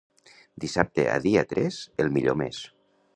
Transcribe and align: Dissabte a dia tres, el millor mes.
Dissabte 0.63 1.05
a 1.17 1.19
dia 1.27 1.45
tres, 1.53 1.77
el 2.05 2.13
millor 2.17 2.39
mes. 2.43 2.63